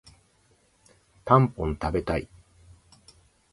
[1.23, 2.27] たんぽん食べたい